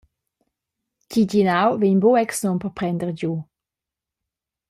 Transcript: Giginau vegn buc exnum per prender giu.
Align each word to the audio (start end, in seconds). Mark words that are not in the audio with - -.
Giginau 1.11 1.69
vegn 1.81 2.01
buc 2.03 2.19
exnum 2.23 2.57
per 2.59 2.71
prender 2.77 3.11
giu. 3.19 3.33